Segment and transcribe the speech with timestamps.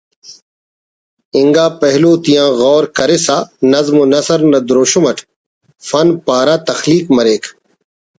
[1.39, 3.37] انگا پہلو تیا غور کرسا
[3.73, 5.17] نظم و نثر نا دروشم اٹ
[5.87, 7.43] فن پارہ تخلیق مریک